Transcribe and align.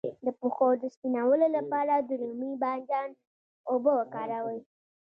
د 0.23 0.25
پښو 0.39 0.67
د 0.81 0.83
سپینولو 0.93 1.47
لپاره 1.57 1.93
د 1.97 2.09
رومي 2.21 2.51
بانجان 2.61 3.09
اوبه 3.71 3.91
وکاروئ 3.99 4.59